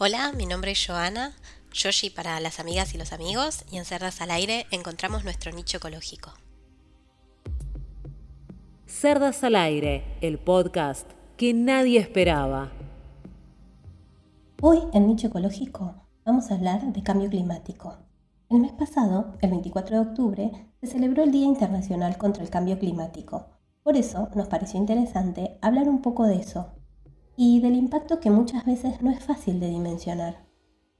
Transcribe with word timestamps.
Hola, 0.00 0.30
mi 0.32 0.46
nombre 0.46 0.70
es 0.70 0.86
Joana, 0.86 1.32
Yoshi 1.72 2.08
para 2.08 2.38
las 2.38 2.60
amigas 2.60 2.94
y 2.94 2.98
los 2.98 3.12
amigos, 3.12 3.64
y 3.68 3.78
en 3.78 3.84
Cerdas 3.84 4.20
al 4.20 4.30
Aire 4.30 4.64
encontramos 4.70 5.24
nuestro 5.24 5.50
nicho 5.50 5.78
ecológico. 5.78 6.30
Cerdas 8.86 9.42
al 9.42 9.56
Aire, 9.56 10.04
el 10.20 10.38
podcast 10.38 11.10
que 11.36 11.52
nadie 11.52 11.98
esperaba. 11.98 12.70
Hoy 14.62 14.78
en 14.92 15.08
Nicho 15.08 15.26
Ecológico 15.26 16.06
vamos 16.24 16.52
a 16.52 16.54
hablar 16.54 16.92
de 16.92 17.02
cambio 17.02 17.28
climático. 17.28 17.96
El 18.50 18.60
mes 18.60 18.70
pasado, 18.70 19.36
el 19.40 19.50
24 19.50 19.96
de 19.96 20.08
octubre, 20.08 20.52
se 20.80 20.86
celebró 20.86 21.24
el 21.24 21.32
Día 21.32 21.46
Internacional 21.46 22.16
contra 22.18 22.44
el 22.44 22.50
Cambio 22.50 22.78
Climático. 22.78 23.48
Por 23.82 23.96
eso 23.96 24.28
nos 24.36 24.46
pareció 24.46 24.78
interesante 24.78 25.58
hablar 25.60 25.88
un 25.88 26.02
poco 26.02 26.24
de 26.24 26.36
eso 26.36 26.77
y 27.40 27.60
del 27.60 27.76
impacto 27.76 28.18
que 28.18 28.32
muchas 28.32 28.64
veces 28.64 29.00
no 29.00 29.12
es 29.12 29.22
fácil 29.22 29.60
de 29.60 29.68
dimensionar. 29.68 30.44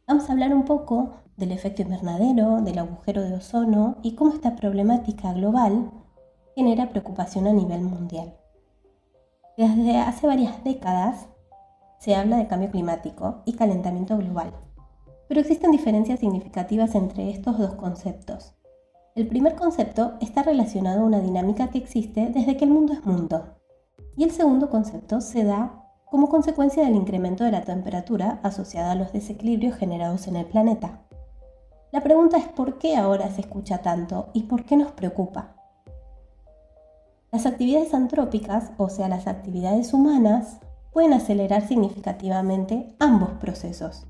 Vamos 0.07 0.29
a 0.29 0.33
hablar 0.33 0.55
un 0.55 0.65
poco 0.65 1.15
del 1.37 1.51
efecto 1.51 1.83
invernadero, 1.83 2.61
del 2.61 2.79
agujero 2.79 3.23
de 3.23 3.35
ozono 3.35 3.97
y 4.05 4.15
cómo 4.15 4.33
esta 4.33 4.55
problemática 4.55 5.33
global 5.33 5.91
genera 6.55 6.91
preocupación 6.91 7.49
a 7.49 7.53
nivel 7.53 7.81
mundial. 7.81 8.37
Desde 9.57 9.99
hace 9.99 10.29
varias 10.29 10.63
décadas 10.63 11.27
se 11.99 12.15
habla 12.15 12.37
de 12.37 12.47
cambio 12.47 12.71
climático 12.71 13.43
y 13.45 13.55
calentamiento 13.55 14.17
global, 14.17 14.53
pero 15.27 15.41
existen 15.41 15.73
diferencias 15.73 16.21
significativas 16.21 16.95
entre 16.95 17.31
estos 17.31 17.59
dos 17.59 17.75
conceptos. 17.75 18.55
El 19.17 19.27
primer 19.27 19.57
concepto 19.57 20.13
está 20.21 20.45
relacionado 20.45 21.01
a 21.01 21.07
una 21.07 21.19
dinámica 21.19 21.71
que 21.71 21.79
existe 21.79 22.29
desde 22.29 22.57
que 22.57 22.65
el 22.65 22.71
mundo 22.71 22.93
es 22.93 23.05
mundo, 23.05 23.57
y 24.17 24.23
el 24.23 24.31
segundo 24.31 24.71
concepto 24.71 25.21
se 25.21 25.43
da 25.43 25.78
como 26.11 26.29
consecuencia 26.29 26.85
del 26.85 26.97
incremento 26.97 27.45
de 27.45 27.53
la 27.53 27.63
temperatura 27.63 28.41
asociada 28.43 28.93
a 28.93 28.95
los 28.95 29.13
desequilibrios 29.13 29.77
generados 29.77 30.27
en 30.27 30.37
el 30.37 30.47
planeta. 30.47 31.01
La 31.93 32.03
pregunta 32.03 32.37
es 32.37 32.47
por 32.49 32.79
qué 32.79 32.97
ahora 32.97 33.31
se 33.31 33.43
escucha 33.43 33.79
tanto 33.79 34.29
y 34.33 34.45
por 34.45 34.65
qué 34.65 34.77
nos 34.77 34.93
preocupa. 34.93 35.55
Las 37.31 37.45
actividades 37.45 37.93
antrópicas, 37.93 38.73
o 38.79 38.89
sea, 38.89 39.09
las 39.09 39.27
actividades 39.27 39.93
humanas, 39.93 40.61
pueden 40.93 41.13
acelerar 41.13 41.67
significativamente 41.67 42.95
ambos 42.99 43.31
procesos. 43.41 44.07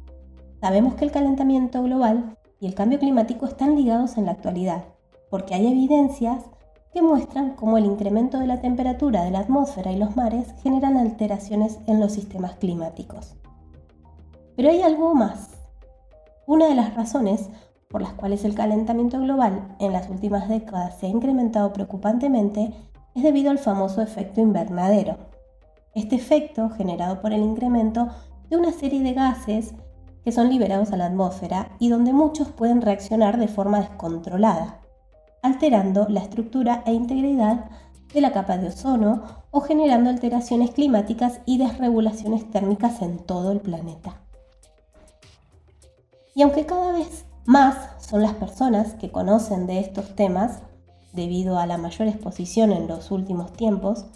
Sabemos 0.60 0.94
que 0.94 1.04
el 1.04 1.12
calentamiento 1.12 1.82
global 1.82 2.36
y 2.60 2.66
el 2.66 2.74
cambio 2.74 2.98
climático 2.98 3.46
están 3.46 3.76
ligados 3.76 4.16
en 4.18 4.26
la 4.26 4.32
actualidad, 4.32 4.84
porque 5.30 5.54
hay 5.54 5.66
evidencias 5.66 6.44
que 6.92 7.02
muestran 7.02 7.54
cómo 7.54 7.78
el 7.78 7.84
incremento 7.84 8.38
de 8.38 8.46
la 8.46 8.60
temperatura 8.60 9.24
de 9.24 9.30
la 9.30 9.40
atmósfera 9.40 9.92
y 9.92 9.96
los 9.96 10.16
mares 10.16 10.54
generan 10.62 10.96
alteraciones 10.96 11.78
en 11.86 12.00
los 12.00 12.12
sistemas 12.12 12.56
climáticos. 12.56 13.34
Pero 14.56 14.70
hay 14.70 14.82
algo 14.82 15.14
más. 15.14 15.50
Una 16.46 16.66
de 16.66 16.74
las 16.74 16.94
razones 16.94 17.50
por 17.88 18.02
las 18.02 18.12
cuales 18.12 18.44
el 18.44 18.54
calentamiento 18.54 19.18
global 19.20 19.76
en 19.80 19.92
las 19.92 20.08
últimas 20.08 20.48
décadas 20.48 20.98
se 20.98 21.06
ha 21.06 21.08
incrementado 21.08 21.72
preocupantemente 21.72 22.74
es 23.14 23.22
debido 23.22 23.50
al 23.50 23.58
famoso 23.58 24.02
efecto 24.02 24.40
invernadero. 24.40 25.16
Este 25.94 26.16
efecto, 26.16 26.68
generado 26.70 27.20
por 27.20 27.32
el 27.32 27.42
incremento 27.42 28.08
de 28.50 28.56
una 28.56 28.72
serie 28.72 29.02
de 29.02 29.14
gases 29.14 29.74
que 30.22 30.32
son 30.32 30.50
liberados 30.50 30.92
a 30.92 30.96
la 30.96 31.06
atmósfera 31.06 31.70
y 31.78 31.88
donde 31.88 32.12
muchos 32.12 32.48
pueden 32.48 32.82
reaccionar 32.82 33.38
de 33.38 33.48
forma 33.48 33.80
descontrolada, 33.80 34.80
alterando 35.42 36.06
la 36.08 36.20
estructura 36.20 36.82
e 36.86 36.92
integridad 36.92 37.66
de 38.12 38.20
la 38.20 38.32
capa 38.32 38.56
de 38.56 38.68
ozono 38.68 39.22
o 39.50 39.60
generando 39.60 40.10
alteraciones 40.10 40.70
climáticas 40.70 41.40
y 41.46 41.58
desregulaciones 41.58 42.50
térmicas 42.50 43.02
en 43.02 43.18
todo 43.18 43.52
el 43.52 43.60
planeta. 43.60 44.20
Y 46.34 46.42
aunque 46.42 46.66
cada 46.66 46.92
vez 46.92 47.24
más 47.44 47.76
son 47.98 48.22
las 48.22 48.34
personas 48.34 48.94
que 48.94 49.10
conocen 49.10 49.66
de 49.66 49.80
estos 49.80 50.14
temas, 50.14 50.62
debido 51.12 51.58
a 51.58 51.66
la 51.66 51.78
mayor 51.78 52.08
exposición 52.08 52.72
en 52.72 52.86
los 52.86 53.10
últimos 53.10 53.52
tiempos, 53.52 54.06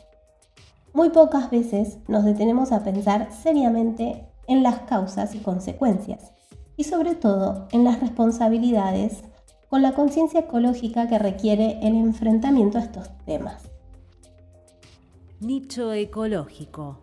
muy 0.92 1.10
pocas 1.10 1.50
veces 1.50 1.98
nos 2.06 2.24
detenemos 2.24 2.70
a 2.70 2.84
pensar 2.84 3.28
seriamente 3.32 4.28
en 4.46 4.62
las 4.62 4.80
causas 4.80 5.34
y 5.34 5.38
consecuencias, 5.38 6.32
y 6.76 6.84
sobre 6.84 7.14
todo 7.14 7.66
en 7.72 7.84
las 7.84 8.00
responsabilidades 8.00 9.24
con 9.72 9.80
la 9.80 9.94
conciencia 9.94 10.40
ecológica 10.40 11.08
que 11.08 11.18
requiere 11.18 11.78
el 11.80 11.96
enfrentamiento 11.96 12.76
a 12.76 12.82
estos 12.82 13.08
temas. 13.24 13.62
Nicho 15.40 15.94
ecológico. 15.94 16.98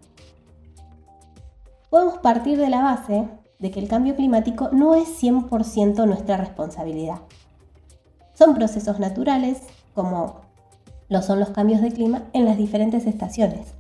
Podemos 1.90 2.20
partir 2.20 2.60
de 2.60 2.70
la 2.70 2.84
base 2.84 3.28
de 3.58 3.72
que 3.72 3.80
el 3.80 3.88
cambio 3.88 4.16
climático 4.16 4.70
no 4.72 4.94
es 4.94 5.08
100% 5.20 6.06
nuestra 6.06 6.38
responsabilidad. 6.38 7.22
Son 8.36 8.54
procesos 8.54 9.00
naturales, 9.00 9.64
como 9.96 10.42
lo 11.08 11.24
son 11.24 11.40
los 11.40 11.50
cambios 11.50 11.82
de 11.82 11.92
clima 11.92 12.26
en 12.34 12.46
las 12.46 12.58
diferentes 12.58 13.08
estaciones. 13.08 13.74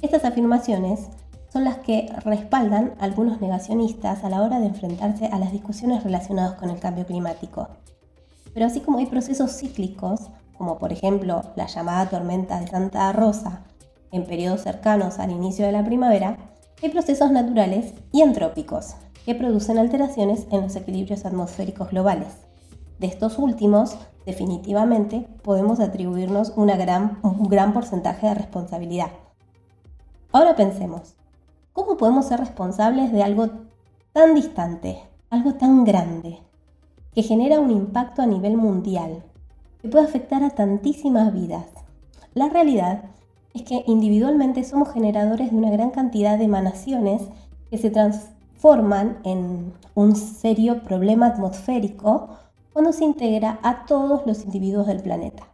Estas 0.00 0.24
afirmaciones 0.24 1.10
son 1.52 1.64
las 1.64 1.76
que 1.80 2.10
respaldan 2.24 2.94
a 3.00 3.04
algunos 3.04 3.42
negacionistas 3.42 4.24
a 4.24 4.30
la 4.30 4.40
hora 4.40 4.60
de 4.60 4.68
enfrentarse 4.68 5.26
a 5.26 5.38
las 5.38 5.52
discusiones 5.52 6.04
relacionadas 6.04 6.54
con 6.54 6.70
el 6.70 6.80
cambio 6.80 7.04
climático. 7.04 7.68
Pero 8.54 8.66
así 8.66 8.80
como 8.80 8.98
hay 8.98 9.06
procesos 9.06 9.52
cíclicos, 9.56 10.28
como 10.56 10.78
por 10.78 10.92
ejemplo 10.92 11.42
la 11.56 11.66
llamada 11.66 12.08
tormenta 12.08 12.60
de 12.60 12.68
Santa 12.68 13.12
Rosa 13.12 13.62
en 14.12 14.26
periodos 14.26 14.62
cercanos 14.62 15.18
al 15.18 15.30
inicio 15.30 15.64
de 15.64 15.72
la 15.72 15.84
primavera, 15.84 16.36
hay 16.82 16.88
procesos 16.90 17.30
naturales 17.30 17.94
y 18.12 18.22
antrópicos 18.22 18.94
que 19.24 19.34
producen 19.34 19.78
alteraciones 19.78 20.46
en 20.50 20.62
los 20.62 20.76
equilibrios 20.76 21.24
atmosféricos 21.24 21.90
globales. 21.90 22.28
De 22.98 23.06
estos 23.06 23.38
últimos, 23.38 23.96
definitivamente, 24.26 25.26
podemos 25.42 25.80
atribuirnos 25.80 26.52
un 26.56 27.48
gran 27.48 27.72
porcentaje 27.72 28.26
de 28.26 28.34
responsabilidad. 28.34 29.10
Ahora 30.32 30.56
pensemos, 30.56 31.14
¿cómo 31.72 31.96
podemos 31.96 32.26
ser 32.26 32.40
responsables 32.40 33.12
de 33.12 33.22
algo 33.22 33.48
tan 34.12 34.34
distante, 34.34 35.02
algo 35.30 35.54
tan 35.54 35.84
grande? 35.84 36.38
Que 37.14 37.22
genera 37.22 37.60
un 37.60 37.70
impacto 37.70 38.22
a 38.22 38.26
nivel 38.26 38.56
mundial, 38.56 39.22
que 39.80 39.88
puede 39.88 40.04
afectar 40.04 40.42
a 40.42 40.50
tantísimas 40.50 41.32
vidas. 41.32 41.66
La 42.34 42.48
realidad 42.48 43.04
es 43.54 43.62
que 43.62 43.82
individualmente 43.86 44.62
somos 44.64 44.92
generadores 44.92 45.50
de 45.50 45.56
una 45.56 45.70
gran 45.70 45.90
cantidad 45.90 46.38
de 46.38 46.44
emanaciones 46.44 47.22
que 47.70 47.78
se 47.78 47.90
transforman 47.90 49.18
en 49.24 49.72
un 49.94 50.14
serio 50.14 50.82
problema 50.82 51.26
atmosférico 51.26 52.28
cuando 52.72 52.92
se 52.92 53.04
integra 53.04 53.58
a 53.62 53.86
todos 53.86 54.26
los 54.26 54.44
individuos 54.44 54.86
del 54.86 55.02
planeta. 55.02 55.48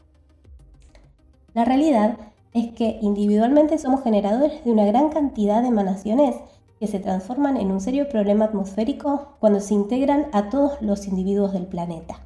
La 1.54 1.64
realidad 1.64 2.18
es 2.52 2.72
que 2.72 2.98
individualmente 3.00 3.78
somos 3.78 4.02
generadores 4.02 4.64
de 4.64 4.72
una 4.72 4.84
gran 4.84 5.08
cantidad 5.08 5.62
de 5.62 5.68
emanaciones 5.68 6.36
que 6.78 6.86
se 6.86 7.00
transforman 7.00 7.56
en 7.56 7.70
un 7.70 7.80
serio 7.80 8.08
problema 8.08 8.46
atmosférico 8.46 9.36
cuando 9.40 9.60
se 9.60 9.74
integran 9.74 10.26
a 10.32 10.50
todos 10.50 10.80
los 10.82 11.06
individuos 11.06 11.52
del 11.52 11.66
planeta. 11.66 12.20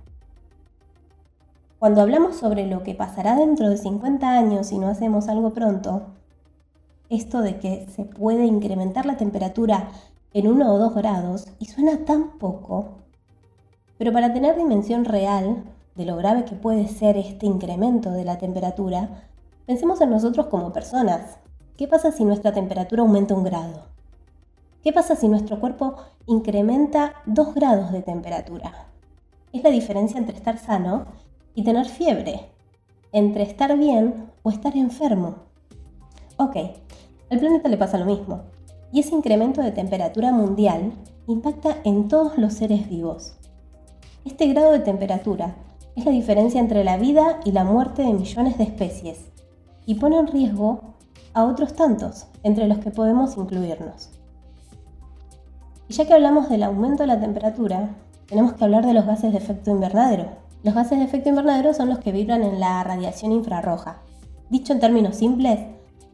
Cuando 1.78 2.02
hablamos 2.02 2.36
sobre 2.36 2.66
lo 2.66 2.82
que 2.82 2.94
pasará 2.94 3.36
dentro 3.36 3.68
de 3.70 3.76
50 3.76 4.28
años 4.28 4.66
si 4.66 4.78
no 4.78 4.88
hacemos 4.88 5.28
algo 5.28 5.54
pronto, 5.54 6.08
esto 7.08 7.40
de 7.40 7.58
que 7.58 7.86
se 7.94 8.04
puede 8.04 8.44
incrementar 8.44 9.06
la 9.06 9.16
temperatura 9.16 9.88
en 10.32 10.46
1 10.46 10.72
o 10.72 10.78
2 10.78 10.94
grados, 10.94 11.48
y 11.58 11.66
suena 11.66 12.04
tan 12.04 12.38
poco, 12.38 13.00
pero 13.98 14.12
para 14.12 14.32
tener 14.32 14.56
dimensión 14.56 15.04
real 15.04 15.64
de 15.96 16.04
lo 16.04 16.16
grave 16.16 16.44
que 16.44 16.54
puede 16.54 16.86
ser 16.88 17.16
este 17.16 17.46
incremento 17.46 18.10
de 18.10 18.24
la 18.24 18.38
temperatura, 18.38 19.24
pensemos 19.66 20.00
en 20.00 20.10
nosotros 20.10 20.46
como 20.46 20.72
personas. 20.72 21.38
¿Qué 21.76 21.88
pasa 21.88 22.12
si 22.12 22.24
nuestra 22.24 22.52
temperatura 22.52 23.02
aumenta 23.02 23.34
un 23.34 23.44
grado? 23.44 23.90
¿Qué 24.82 24.94
pasa 24.94 25.14
si 25.14 25.28
nuestro 25.28 25.60
cuerpo 25.60 25.96
incrementa 26.24 27.12
2 27.26 27.54
grados 27.54 27.92
de 27.92 28.00
temperatura? 28.00 28.86
Es 29.52 29.62
la 29.62 29.68
diferencia 29.68 30.18
entre 30.18 30.34
estar 30.34 30.56
sano 30.56 31.04
y 31.54 31.64
tener 31.64 31.84
fiebre, 31.84 32.48
entre 33.12 33.42
estar 33.42 33.76
bien 33.76 34.30
o 34.42 34.48
estar 34.48 34.74
enfermo. 34.78 35.34
Ok, 36.38 36.56
al 37.28 37.38
planeta 37.38 37.68
le 37.68 37.76
pasa 37.76 37.98
lo 37.98 38.06
mismo, 38.06 38.44
y 38.90 39.00
ese 39.00 39.14
incremento 39.14 39.60
de 39.60 39.72
temperatura 39.72 40.32
mundial 40.32 40.94
impacta 41.26 41.76
en 41.84 42.08
todos 42.08 42.38
los 42.38 42.54
seres 42.54 42.88
vivos. 42.88 43.36
Este 44.24 44.46
grado 44.46 44.72
de 44.72 44.80
temperatura 44.80 45.56
es 45.94 46.06
la 46.06 46.10
diferencia 46.10 46.58
entre 46.58 46.84
la 46.84 46.96
vida 46.96 47.40
y 47.44 47.52
la 47.52 47.64
muerte 47.64 48.00
de 48.00 48.14
millones 48.14 48.56
de 48.56 48.64
especies, 48.64 49.26
y 49.84 49.96
pone 49.96 50.18
en 50.18 50.28
riesgo 50.28 50.94
a 51.34 51.44
otros 51.44 51.74
tantos, 51.74 52.28
entre 52.44 52.66
los 52.66 52.78
que 52.78 52.90
podemos 52.90 53.36
incluirnos. 53.36 54.12
Y 55.90 55.92
ya 55.92 56.06
que 56.06 56.14
hablamos 56.14 56.48
del 56.48 56.62
aumento 56.62 57.02
de 57.02 57.08
la 57.08 57.18
temperatura, 57.18 57.96
tenemos 58.26 58.52
que 58.52 58.62
hablar 58.62 58.86
de 58.86 58.94
los 58.94 59.06
gases 59.06 59.32
de 59.32 59.38
efecto 59.38 59.72
invernadero. 59.72 60.28
Los 60.62 60.72
gases 60.72 61.00
de 61.00 61.04
efecto 61.04 61.30
invernadero 61.30 61.74
son 61.74 61.88
los 61.88 61.98
que 61.98 62.12
vibran 62.12 62.44
en 62.44 62.60
la 62.60 62.84
radiación 62.84 63.32
infrarroja. 63.32 63.98
Dicho 64.50 64.72
en 64.72 64.78
términos 64.78 65.16
simples, 65.16 65.58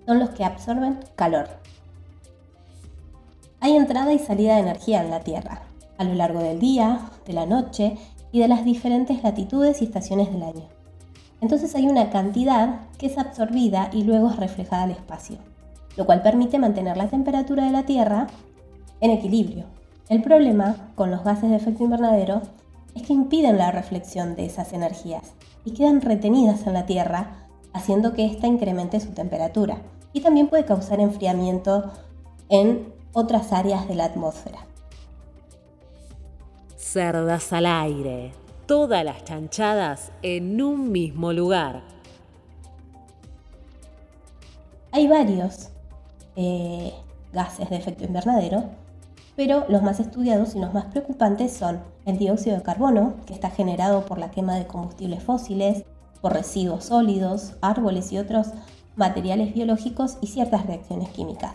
son 0.06 0.18
los 0.18 0.30
que 0.30 0.46
absorben 0.46 1.00
calor. 1.14 1.48
Hay 3.60 3.76
entrada 3.76 4.14
y 4.14 4.18
salida 4.18 4.54
de 4.54 4.62
energía 4.62 5.02
en 5.02 5.10
la 5.10 5.20
Tierra, 5.20 5.60
a 5.98 6.04
lo 6.04 6.14
largo 6.14 6.38
del 6.38 6.58
día, 6.58 7.10
de 7.26 7.34
la 7.34 7.44
noche 7.44 7.98
y 8.32 8.40
de 8.40 8.48
las 8.48 8.64
diferentes 8.64 9.22
latitudes 9.22 9.82
y 9.82 9.84
estaciones 9.84 10.32
del 10.32 10.42
año. 10.42 10.64
Entonces 11.42 11.74
hay 11.74 11.86
una 11.86 12.08
cantidad 12.08 12.80
que 12.96 13.08
es 13.08 13.18
absorbida 13.18 13.90
y 13.92 14.04
luego 14.04 14.30
es 14.30 14.36
reflejada 14.36 14.84
al 14.84 14.92
espacio, 14.92 15.36
lo 15.98 16.06
cual 16.06 16.22
permite 16.22 16.58
mantener 16.58 16.96
la 16.96 17.08
temperatura 17.08 17.66
de 17.66 17.72
la 17.72 17.82
Tierra 17.82 18.28
en 19.00 19.10
equilibrio. 19.10 19.64
El 20.08 20.22
problema 20.22 20.92
con 20.94 21.10
los 21.10 21.24
gases 21.24 21.50
de 21.50 21.56
efecto 21.56 21.84
invernadero 21.84 22.42
es 22.94 23.02
que 23.02 23.12
impiden 23.12 23.58
la 23.58 23.72
reflexión 23.72 24.36
de 24.36 24.46
esas 24.46 24.72
energías 24.72 25.34
y 25.64 25.72
quedan 25.72 26.00
retenidas 26.00 26.66
en 26.66 26.72
la 26.72 26.86
Tierra, 26.86 27.48
haciendo 27.72 28.14
que 28.14 28.24
ésta 28.24 28.46
incremente 28.46 29.00
su 29.00 29.10
temperatura 29.12 29.78
y 30.12 30.20
también 30.20 30.48
puede 30.48 30.64
causar 30.64 31.00
enfriamiento 31.00 31.90
en 32.48 32.92
otras 33.12 33.52
áreas 33.52 33.86
de 33.88 33.96
la 33.96 34.06
atmósfera. 34.06 34.60
Cerdas 36.76 37.52
al 37.52 37.66
aire. 37.66 38.32
Todas 38.66 39.04
las 39.04 39.24
chanchadas 39.24 40.12
en 40.22 40.62
un 40.62 40.90
mismo 40.90 41.32
lugar. 41.32 41.82
Hay 44.92 45.06
varios 45.06 45.68
eh, 46.36 46.94
gases 47.32 47.68
de 47.68 47.76
efecto 47.76 48.04
invernadero, 48.04 48.70
pero 49.36 49.66
los 49.68 49.82
más 49.82 50.00
estudiados 50.00 50.54
y 50.54 50.58
los 50.58 50.72
más 50.72 50.86
preocupantes 50.86 51.52
son 51.52 51.80
el 52.06 52.18
dióxido 52.18 52.56
de 52.56 52.62
carbono, 52.62 53.14
que 53.26 53.34
está 53.34 53.50
generado 53.50 54.06
por 54.06 54.18
la 54.18 54.30
quema 54.30 54.56
de 54.56 54.66
combustibles 54.66 55.22
fósiles, 55.22 55.84
por 56.20 56.32
residuos 56.32 56.84
sólidos, 56.86 57.54
árboles 57.60 58.10
y 58.12 58.18
otros 58.18 58.48
materiales 58.96 59.54
biológicos 59.54 60.16
y 60.20 60.28
ciertas 60.28 60.66
reacciones 60.66 61.10
químicas. 61.10 61.54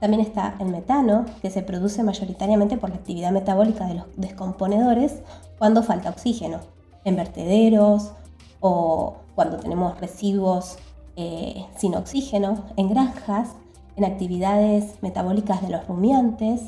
También 0.00 0.22
está 0.22 0.54
el 0.58 0.68
metano, 0.68 1.26
que 1.42 1.50
se 1.50 1.62
produce 1.62 2.02
mayoritariamente 2.02 2.78
por 2.78 2.88
la 2.88 2.96
actividad 2.96 3.32
metabólica 3.32 3.86
de 3.86 3.94
los 3.94 4.06
descomponedores 4.16 5.20
cuando 5.58 5.82
falta 5.82 6.08
oxígeno, 6.08 6.60
en 7.04 7.16
vertederos 7.16 8.12
o 8.60 9.16
cuando 9.34 9.58
tenemos 9.58 10.00
residuos 10.00 10.78
eh, 11.16 11.66
sin 11.76 11.94
oxígeno, 11.94 12.64
en 12.76 12.88
granjas, 12.88 13.50
en 13.96 14.06
actividades 14.06 14.94
metabólicas 15.02 15.60
de 15.60 15.68
los 15.68 15.86
rumiantes. 15.86 16.62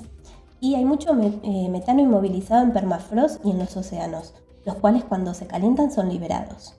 Y 0.63 0.77
hay 0.77 0.85
mucho 0.85 1.11
eh, 1.43 1.69
metano 1.69 2.03
inmovilizado 2.03 2.63
en 2.63 2.73
permafrost 2.73 3.45
y 3.45 3.51
en 3.51 3.59
los 3.59 3.77
océanos, 3.77 4.33
los 4.65 4.77
cuales 4.77 5.03
cuando 5.03 5.35
se 5.35 5.49
calientan 5.49 5.91
son 5.91 6.09
liberados. 6.09 6.77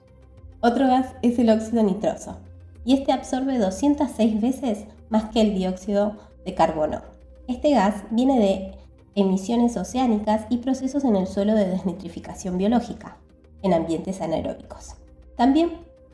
Otro 0.62 0.88
gas 0.88 1.08
es 1.22 1.38
el 1.38 1.50
óxido 1.50 1.84
nitroso, 1.84 2.38
y 2.86 2.94
este 2.94 3.12
absorbe 3.12 3.58
206 3.58 4.40
veces 4.40 4.86
más 5.10 5.26
que 5.32 5.42
el 5.42 5.54
dióxido 5.54 6.16
de 6.46 6.56
carbono. 6.56 7.02
Este 7.50 7.72
gas 7.72 8.06
viene 8.10 8.40
de 8.40 8.72
emisiones 9.16 9.76
oceánicas 9.76 10.46
y 10.50 10.60
procesos 10.60 11.04
en 11.04 11.18
el 11.18 11.28
suelo 11.28 11.54
de 11.54 11.68
desnitrificación 11.68 12.58
biológica, 12.58 13.18
en 13.64 13.74
ambientes 13.74 14.22
anaeróbicos. 14.22 14.96
También 15.36 15.72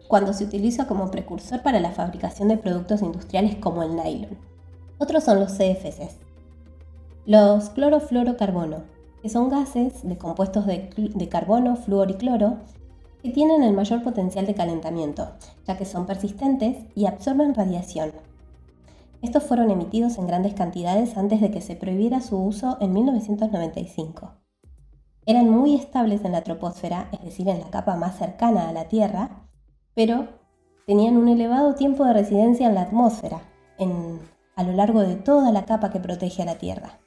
cuando 0.08 0.34
se 0.34 0.44
utiliza 0.44 0.88
como 0.88 1.12
precursor 1.12 1.62
para 1.62 1.80
la 1.80 1.92
fabricación 1.92 2.48
de 2.48 2.58
productos 2.58 3.04
industriales 3.04 3.58
como 3.58 3.84
el 3.84 3.96
nylon. 3.96 4.40
Otros 4.98 5.24
son 5.24 5.40
los 5.40 5.52
CFCs. 5.52 6.29
Los 7.30 7.70
clorofluorocarbono, 7.70 8.86
que 9.22 9.30
son 9.30 9.50
gases 9.50 10.02
de 10.02 10.18
compuestos 10.18 10.66
de, 10.66 11.30
carbono, 11.30 11.76
flúor 11.76 12.10
y 12.10 12.16
cloro 12.16 12.58
que 13.22 13.30
tienen 13.30 13.62
el 13.62 13.72
mayor 13.76 14.02
potencial 14.02 14.48
de 14.48 14.56
calentamiento, 14.56 15.30
ya 15.68 15.78
que 15.78 15.86
son 15.86 16.08
persistentes 16.08 16.78
y 16.96 17.06
absorben 17.06 17.54
radiación, 17.54 18.14
estos 19.22 19.44
fueron 19.44 19.70
emitidos 19.70 20.18
en 20.18 20.26
grandes 20.26 20.56
cantidades 20.56 21.18
antes 21.18 21.40
de 21.40 21.52
que 21.52 21.62
se 21.62 21.76
prohibiera 21.76 22.20
su 22.20 22.36
uso 22.36 22.80
en 22.82 22.94
1995. 22.94 24.32
Eran 25.28 25.52
muy 25.52 25.76
estables 25.76 26.26
en 26.26 26.32
la 26.32 26.42
troposfera, 26.42 27.10
es 27.12 27.22
decir, 27.22 27.48
en 27.48 27.60
la 27.60 27.70
capa 27.70 27.96
más 27.96 28.18
cercana 28.18 28.70
a 28.70 28.74
la 28.74 28.86
Tierra, 28.86 29.46
pero 29.94 30.30
tenían 30.88 31.16
un 31.16 31.28
elevado 31.28 31.76
tiempo 31.76 32.06
de 32.06 32.14
residencia 32.14 32.66
en 32.66 32.74
la 32.74 32.82
atmósfera, 32.82 33.40
a 34.56 34.64
lo 34.64 34.72
largo 34.72 35.02
de 35.02 35.16
toda 35.16 35.52
la 35.52 35.66
capa 35.66 35.92
que 35.92 36.00
protege 36.00 36.42
a 36.42 36.46
la 36.46 36.56
Tierra. 36.56 36.98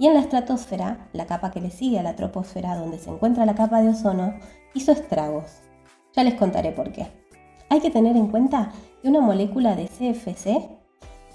Y 0.00 0.06
en 0.06 0.14
la 0.14 0.20
estratosfera, 0.20 1.10
la 1.12 1.26
capa 1.26 1.50
que 1.50 1.60
le 1.60 1.70
sigue 1.70 1.98
a 1.98 2.02
la 2.02 2.16
troposfera, 2.16 2.74
donde 2.74 2.98
se 2.98 3.10
encuentra 3.10 3.44
la 3.44 3.54
capa 3.54 3.82
de 3.82 3.90
ozono, 3.90 4.32
hizo 4.72 4.92
estragos. 4.92 5.60
Ya 6.16 6.24
les 6.24 6.36
contaré 6.36 6.72
por 6.72 6.90
qué. 6.90 7.08
Hay 7.68 7.80
que 7.80 7.90
tener 7.90 8.16
en 8.16 8.28
cuenta 8.28 8.72
que 9.02 9.08
una 9.10 9.20
molécula 9.20 9.76
de 9.76 9.88
CFC 9.88 10.70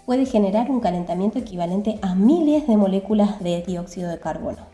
puede 0.07 0.25
generar 0.25 0.71
un 0.71 0.79
calentamiento 0.79 1.38
equivalente 1.38 2.00
a 2.01 2.15
miles 2.15 2.65
de 2.65 2.75
moléculas 2.75 3.39
de 3.39 3.62
dióxido 3.62 4.09
de 4.09 4.19
carbono. 4.19 4.65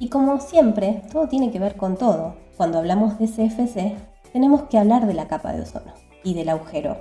Y 0.00 0.08
como 0.08 0.40
siempre, 0.40 1.04
todo 1.12 1.28
tiene 1.28 1.52
que 1.52 1.60
ver 1.60 1.76
con 1.76 1.96
todo. 1.96 2.34
Cuando 2.56 2.78
hablamos 2.78 3.20
de 3.20 3.28
CFC, 3.28 3.94
tenemos 4.32 4.62
que 4.62 4.78
hablar 4.78 5.06
de 5.06 5.14
la 5.14 5.28
capa 5.28 5.52
de 5.52 5.62
ozono 5.62 5.92
y 6.24 6.34
del 6.34 6.48
agujero, 6.48 6.96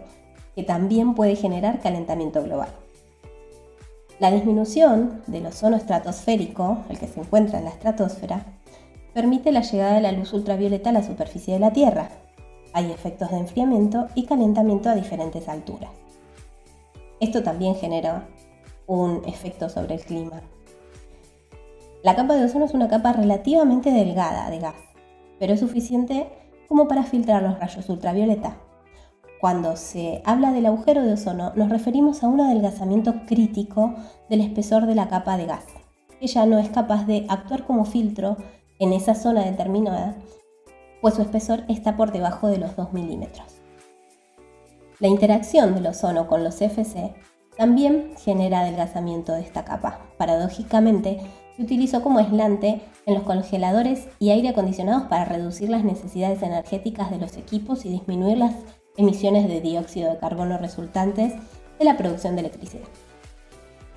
que 0.54 0.62
también 0.62 1.16
puede 1.16 1.36
generar 1.36 1.80
calentamiento 1.80 2.44
global. 2.44 2.70
La 4.22 4.30
disminución 4.30 5.24
del 5.26 5.48
ozono 5.48 5.78
estratosférico, 5.78 6.84
el 6.90 7.00
que 7.00 7.08
se 7.08 7.22
encuentra 7.22 7.58
en 7.58 7.66
la 7.66 7.72
estratosfera, 7.72 8.46
permite 9.16 9.52
la 9.52 9.62
llegada 9.62 9.96
de 9.96 10.02
la 10.02 10.12
luz 10.12 10.32
ultravioleta 10.32 10.92
a 10.92 10.94
la 10.94 11.02
superficie 11.02 11.56
de 11.56 11.60
la 11.60 11.74
Tierra. 11.74 12.10
Hay 12.72 12.92
efectos 12.92 13.32
de 13.32 13.38
enfriamiento 13.38 14.10
y 14.14 14.28
calentamiento 14.28 14.90
a 14.90 14.94
diferentes 14.94 15.50
alturas. 15.50 15.90
Esto 17.20 17.42
también 17.42 17.74
genera 17.74 18.28
un 18.86 19.24
efecto 19.26 19.70
sobre 19.70 19.96
el 19.96 20.02
clima. 20.02 20.44
La 22.04 22.16
capa 22.16 22.36
de 22.36 22.46
ozono 22.46 22.66
es 22.66 22.76
una 22.76 22.90
capa 22.90 23.14
relativamente 23.14 23.90
delgada 23.90 24.52
de 24.52 24.60
gas, 24.60 24.76
pero 25.40 25.54
es 25.54 25.62
suficiente 25.62 26.28
como 26.68 26.88
para 26.88 27.02
filtrar 27.02 27.42
los 27.42 27.60
rayos 27.60 27.90
ultravioleta. 27.90 28.56
Cuando 29.42 29.76
se 29.76 30.22
habla 30.24 30.52
del 30.52 30.68
agujero 30.68 31.02
de 31.02 31.14
ozono, 31.14 31.52
nos 31.56 31.70
referimos 31.70 32.24
a 32.24 32.28
un 32.28 32.42
adelgazamiento 32.42 33.26
crítico 33.26 33.96
del 34.30 34.42
espesor 34.42 34.86
de 34.86 34.94
la 34.94 35.10
capa 35.10 35.36
de 35.36 35.48
gas, 35.48 35.66
ya 36.22 36.46
no 36.46 36.60
es 36.60 36.70
capaz 36.70 37.08
de 37.08 37.26
actuar 37.28 37.66
como 37.66 37.86
filtro 37.86 38.38
en 38.78 38.94
esa 38.94 39.16
zona 39.16 39.44
determinada, 39.44 40.16
pues 41.02 41.16
su 41.16 41.24
espesor 41.24 41.64
está 41.68 41.98
por 41.98 42.12
debajo 42.12 42.50
de 42.50 42.60
los 42.60 42.76
2 42.76 42.94
milímetros. 42.94 43.48
La 45.00 45.08
interacción 45.08 45.74
del 45.74 45.88
ozono 45.88 46.28
con 46.28 46.44
los 46.44 46.62
FC 46.62 47.16
también 47.58 48.14
genera 48.24 48.60
adelgazamiento 48.60 49.34
de 49.34 49.42
esta 49.42 49.66
capa. 49.66 50.02
Paradójicamente, 50.20 51.20
se 51.56 51.64
utilizó 51.64 52.04
como 52.04 52.20
aislante 52.20 52.82
en 53.08 53.16
los 53.16 53.24
congeladores 53.24 54.08
y 54.20 54.30
aire 54.30 54.50
acondicionados 54.50 55.04
para 55.10 55.26
reducir 55.26 55.70
las 55.70 55.84
necesidades 55.84 56.44
energéticas 56.44 57.10
de 57.10 57.18
los 57.18 57.36
equipos 57.38 57.86
y 57.86 57.90
disminuir 57.90 58.38
las 58.38 58.54
emisiones 58.98 59.48
de 59.48 59.62
dióxido 59.62 60.12
de 60.12 60.20
carbono 60.20 60.58
resultantes 60.58 61.34
de 61.80 61.86
la 61.86 61.98
producción 61.98 62.36
de 62.36 62.42
electricidad. 62.42 62.88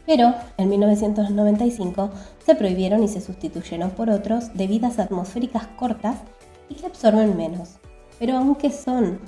Pero 0.07 0.35
en 0.59 0.69
1995 0.69 2.11
se 2.45 2.55
prohibieron 2.55 3.03
y 3.03 3.09
se 3.09 3.21
sustituyeron 3.21 3.91
por 3.91 4.11
otros 4.11 4.55
de 4.55 4.67
vidas 4.67 4.99
atmosféricas 4.99 5.67
cortas 5.79 6.19
y 6.69 6.75
que 6.75 6.87
absorben 6.87 7.37
menos. 7.37 7.77
Pero 8.19 8.37
aunque 8.37 8.71
son 8.71 9.21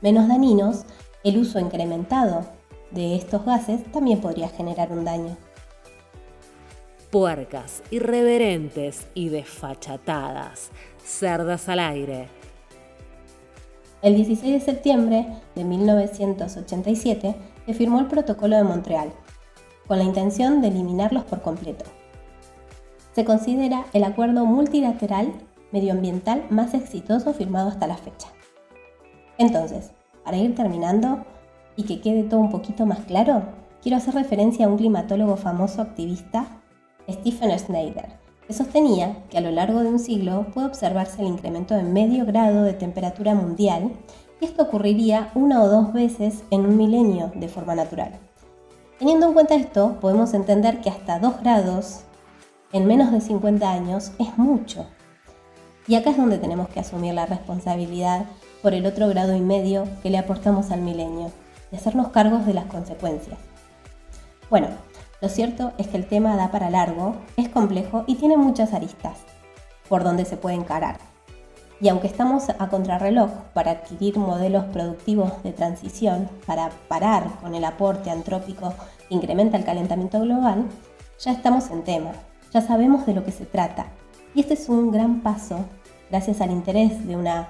menos 0.00 0.28
dañinos, 0.28 0.84
el 1.22 1.38
uso 1.38 1.58
incrementado 1.58 2.44
de 2.90 3.16
estos 3.16 3.44
gases 3.44 3.82
también 3.92 4.20
podría 4.20 4.48
generar 4.48 4.92
un 4.92 5.04
daño. 5.04 5.36
Puercas, 7.10 7.82
irreverentes 7.90 9.06
y 9.14 9.28
desfachatadas, 9.28 10.70
cerdas 11.04 11.68
al 11.68 11.78
aire. 11.78 12.28
El 14.04 14.16
16 14.16 14.52
de 14.52 14.60
septiembre 14.60 15.26
de 15.54 15.64
1987 15.64 17.34
se 17.64 17.72
firmó 17.72 18.00
el 18.00 18.06
Protocolo 18.06 18.54
de 18.54 18.62
Montreal, 18.62 19.10
con 19.86 19.96
la 19.96 20.04
intención 20.04 20.60
de 20.60 20.68
eliminarlos 20.68 21.24
por 21.24 21.40
completo. 21.40 21.86
Se 23.14 23.24
considera 23.24 23.86
el 23.94 24.04
acuerdo 24.04 24.44
multilateral 24.44 25.32
medioambiental 25.72 26.44
más 26.50 26.74
exitoso 26.74 27.32
firmado 27.32 27.70
hasta 27.70 27.86
la 27.86 27.96
fecha. 27.96 28.28
Entonces, 29.38 29.92
para 30.22 30.36
ir 30.36 30.54
terminando 30.54 31.24
y 31.74 31.84
que 31.84 32.02
quede 32.02 32.24
todo 32.24 32.40
un 32.40 32.50
poquito 32.50 32.84
más 32.84 33.06
claro, 33.06 33.44
quiero 33.80 33.96
hacer 33.96 34.12
referencia 34.12 34.66
a 34.66 34.68
un 34.68 34.76
climatólogo 34.76 35.36
famoso 35.36 35.80
activista, 35.80 36.60
Stephen 37.08 37.58
Snyder, 37.58 38.18
que 38.46 38.52
sostenía 38.52 39.24
que 39.30 39.38
a 39.38 39.40
lo 39.40 39.50
largo 39.50 39.80
de 39.80 39.88
un 39.88 39.98
siglo 39.98 40.46
puede 40.52 40.66
observarse 40.66 41.22
el 41.22 41.28
incremento 41.28 41.74
de 41.74 41.82
medio 41.82 42.26
grado 42.26 42.62
de 42.62 42.74
temperatura 42.74 43.34
mundial 43.34 43.92
y 44.40 44.44
esto 44.44 44.64
ocurriría 44.64 45.30
una 45.34 45.62
o 45.62 45.68
dos 45.68 45.92
veces 45.92 46.44
en 46.50 46.66
un 46.66 46.76
milenio 46.76 47.32
de 47.34 47.48
forma 47.48 47.74
natural. 47.74 48.12
Teniendo 48.98 49.26
en 49.26 49.34
cuenta 49.34 49.54
esto, 49.54 49.98
podemos 50.00 50.34
entender 50.34 50.80
que 50.80 50.90
hasta 50.90 51.18
2 51.18 51.40
grados 51.40 52.00
en 52.72 52.86
menos 52.86 53.12
de 53.12 53.20
50 53.20 53.70
años 53.70 54.12
es 54.18 54.36
mucho. 54.36 54.86
Y 55.86 55.96
acá 55.96 56.10
es 56.10 56.16
donde 56.16 56.38
tenemos 56.38 56.68
que 56.68 56.80
asumir 56.80 57.14
la 57.14 57.26
responsabilidad 57.26 58.26
por 58.62 58.72
el 58.74 58.86
otro 58.86 59.08
grado 59.08 59.34
y 59.34 59.40
medio 59.40 59.84
que 60.02 60.10
le 60.10 60.18
aportamos 60.18 60.70
al 60.70 60.80
milenio 60.80 61.30
y 61.70 61.76
hacernos 61.76 62.08
cargos 62.08 62.46
de 62.46 62.54
las 62.54 62.64
consecuencias. 62.66 63.38
Bueno, 64.48 64.68
Lo 65.24 65.30
cierto 65.30 65.72
es 65.78 65.86
que 65.86 65.96
el 65.96 66.04
tema 66.04 66.36
da 66.36 66.50
para 66.50 66.68
largo, 66.68 67.16
es 67.38 67.48
complejo 67.48 68.04
y 68.06 68.16
tiene 68.16 68.36
muchas 68.36 68.74
aristas 68.74 69.16
por 69.88 70.04
donde 70.04 70.26
se 70.26 70.36
puede 70.36 70.54
encarar. 70.54 70.98
Y 71.80 71.88
aunque 71.88 72.08
estamos 72.08 72.50
a 72.50 72.68
contrarreloj 72.68 73.30
para 73.54 73.70
adquirir 73.70 74.18
modelos 74.18 74.66
productivos 74.66 75.42
de 75.42 75.52
transición 75.54 76.28
para 76.44 76.68
parar 76.88 77.40
con 77.40 77.54
el 77.54 77.64
aporte 77.64 78.10
antrópico 78.10 78.74
que 79.08 79.14
incrementa 79.14 79.56
el 79.56 79.64
calentamiento 79.64 80.20
global, 80.20 80.66
ya 81.18 81.32
estamos 81.32 81.70
en 81.70 81.84
tema, 81.84 82.12
ya 82.52 82.60
sabemos 82.60 83.06
de 83.06 83.14
lo 83.14 83.24
que 83.24 83.32
se 83.32 83.46
trata. 83.46 83.86
Y 84.34 84.40
este 84.40 84.52
es 84.52 84.68
un 84.68 84.90
gran 84.90 85.22
paso 85.22 85.60
gracias 86.10 86.42
al 86.42 86.50
interés 86.50 87.06
de 87.06 87.16
una 87.16 87.48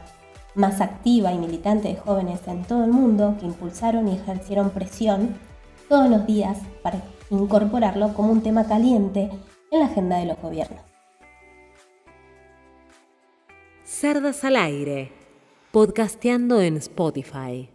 más 0.55 0.81
activa 0.81 1.33
y 1.33 1.39
militante 1.39 1.89
de 1.89 1.97
jóvenes 1.97 2.39
en 2.47 2.63
todo 2.63 2.85
el 2.85 2.93
mundo 2.93 3.35
que 3.41 3.47
impulsaron 3.47 4.07
y 4.07 4.15
ejercieron 4.15 4.71
presión 4.71 5.35
todos 5.89 6.09
los 6.09 6.25
días 6.25 6.59
para 6.85 6.99
incorporarlo 7.31 8.15
como 8.15 8.33
un 8.33 8.43
tema 8.43 8.67
caliente 8.67 9.31
en 9.71 9.79
la 9.81 9.87
agenda 9.87 10.19
de 10.19 10.27
los 10.27 10.41
gobiernos. 10.41 10.81
Cerdas 13.85 14.45
al 14.45 14.57
aire, 14.57 15.13
podcasteando 15.73 16.61
en 16.61 16.77
Spotify. 16.77 17.74